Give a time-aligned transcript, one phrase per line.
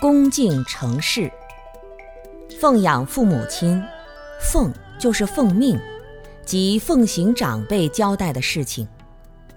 [0.00, 1.28] 恭敬成事，
[2.60, 3.82] 奉养父母亲，
[4.40, 5.76] 奉就是奉命，
[6.44, 8.86] 即奉行长辈交代的事情，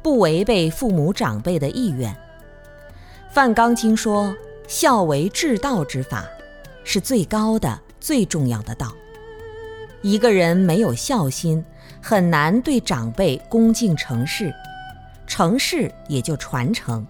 [0.00, 2.16] 不违背父母长辈的意愿。
[3.32, 4.32] 范刚经说，
[4.68, 6.24] 孝为至道之法，
[6.84, 8.94] 是最高的、最重要的道。
[10.02, 11.64] 一个人没有孝心，
[12.00, 14.54] 很难对长辈恭敬成事，
[15.26, 17.04] 成事也就传承。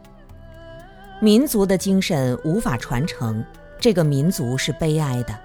[1.21, 3.45] 民族的精神无法传承，
[3.81, 5.37] 这个民族是悲哀的。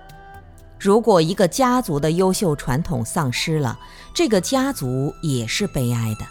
[0.79, 3.79] 如果一个家族的优秀传统丧失了，
[4.13, 6.25] 这个家族也是悲哀的。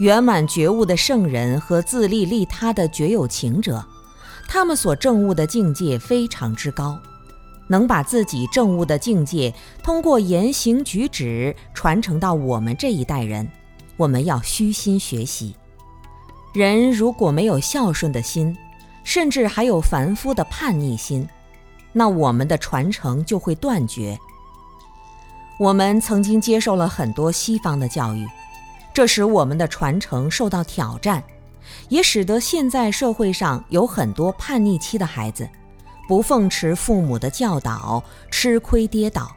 [0.00, 3.84] 圆满觉悟的圣人和自利利他的绝有情者，
[4.48, 6.98] 他们所证悟的境界非常之高，
[7.68, 13.48] 能把自己证悟的境界通过言行举止传承到我们这一代人，
[13.96, 15.54] 我们要虚心学习。
[16.58, 18.58] 人如果没有孝顺的心，
[19.04, 21.24] 甚至还有凡夫的叛逆心，
[21.92, 24.18] 那我们的传承就会断绝。
[25.56, 28.26] 我们曾经接受了很多西方的教育，
[28.92, 31.22] 这使我们的传承受到挑战，
[31.88, 35.48] 也使得现在社会上有很多叛逆期的孩子，
[36.08, 39.30] 不奉持父母的教导，吃亏跌倒。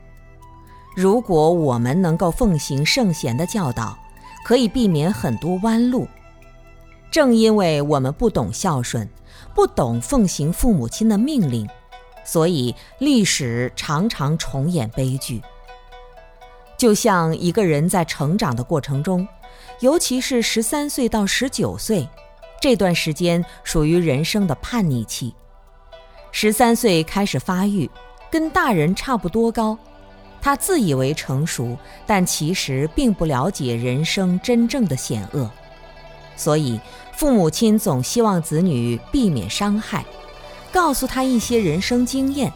[0.95, 3.95] 如果我们能够奉行圣贤的教导，
[4.43, 6.07] 可以避免很多弯路。
[7.11, 9.07] 正因为我们不懂孝顺，
[9.53, 11.67] 不懂奉行父母亲的命令，
[12.23, 15.41] 所以历史常常重演悲剧。
[16.77, 19.27] 就像一个人在成长的过程中，
[19.81, 22.07] 尤其是十三岁到十九岁
[22.61, 25.35] 这段时间，属于人生的叛逆期。
[26.31, 27.89] 十三岁开始发育，
[28.31, 29.77] 跟大人差不多高，
[30.41, 31.77] 他自以为成熟，
[32.07, 35.51] 但其实并不了解人生真正的险恶。
[36.41, 36.79] 所以，
[37.15, 40.03] 父母亲总希望子女避免伤害，
[40.71, 42.51] 告诉他一些人生经验，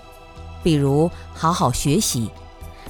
[0.63, 2.31] 比如好好学习。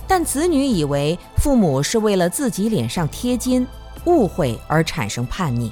[0.07, 3.67] 但子女以为父母是为了自己脸上贴金，
[4.05, 5.69] 误会而产生叛逆。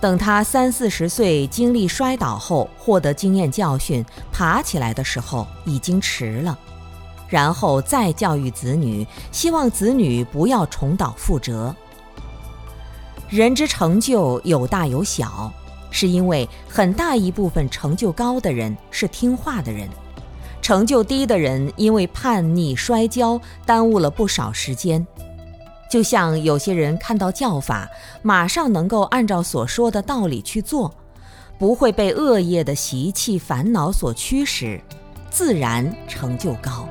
[0.00, 4.02] 等他三四十岁经历摔倒后，获得经验教训，
[4.32, 6.58] 爬起来的时候已经迟了。
[7.28, 11.74] 然后再教育子女，希望子女不要重蹈覆辙。
[13.28, 15.52] 人之成就有大有小，
[15.90, 19.88] 是因为很大一部分成就高的人是听话的人，
[20.62, 25.04] 成就低的人因为叛逆摔跤耽误了不少时间。
[25.90, 27.88] 就像有些人看到教法，
[28.22, 30.94] 马上能够按照所说的道理去做，
[31.58, 34.80] 不会被恶业的习气烦恼所驱使，
[35.30, 36.88] 自然成就高。